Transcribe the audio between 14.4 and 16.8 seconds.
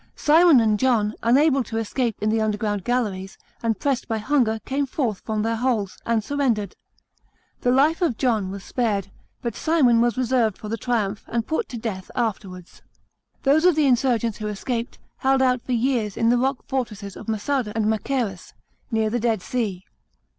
escaped, held out lor years in the rock